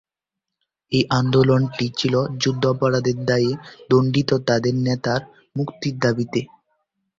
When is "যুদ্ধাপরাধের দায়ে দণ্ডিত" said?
2.41-4.29